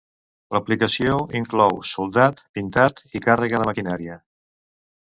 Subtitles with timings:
[0.55, 4.19] L'aplicació inclou soldat, pintat i càrrega de maquinària.